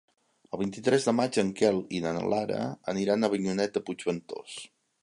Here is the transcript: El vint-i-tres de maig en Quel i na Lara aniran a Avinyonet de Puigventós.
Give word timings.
El 0.55 0.59
vint-i-tres 0.61 1.05
de 1.09 1.13
maig 1.17 1.37
en 1.43 1.51
Quel 1.59 1.77
i 1.99 2.01
na 2.07 2.15
Lara 2.35 2.65
aniran 2.95 3.21
a 3.21 3.31
Avinyonet 3.33 3.79
de 3.79 3.89
Puigventós. 3.91 4.61